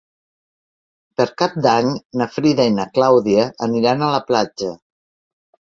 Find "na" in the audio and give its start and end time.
2.21-2.29, 2.79-2.87